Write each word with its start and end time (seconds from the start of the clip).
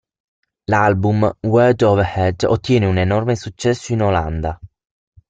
L'album 0.71 1.19
"World 1.43 1.83
of 1.83 2.01
Hurt" 2.15 2.43
ottiene 2.45 2.87
un 2.87 2.97
enorme 2.97 3.35
successo 3.35 3.93
in 3.93 4.01
Olanda. 4.01 4.59